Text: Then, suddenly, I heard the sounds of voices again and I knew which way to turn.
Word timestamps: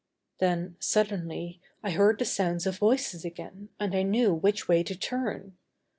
Then, 0.39 0.77
suddenly, 0.79 1.61
I 1.83 1.91
heard 1.91 2.17
the 2.17 2.25
sounds 2.25 2.65
of 2.65 2.75
voices 2.75 3.23
again 3.23 3.69
and 3.79 3.93
I 3.93 4.01
knew 4.01 4.33
which 4.33 4.67
way 4.67 4.81
to 4.81 4.95
turn. 4.97 5.57